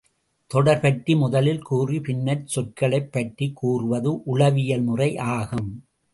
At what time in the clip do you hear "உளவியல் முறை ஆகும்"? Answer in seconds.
4.23-5.71